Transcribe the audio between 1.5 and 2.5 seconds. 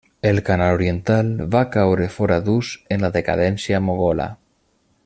va caure fora